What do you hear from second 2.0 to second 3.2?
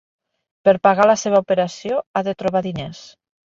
ha de trobar diners.